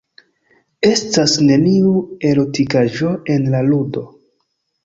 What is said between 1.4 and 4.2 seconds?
neniu erotikaĵo en la ludo.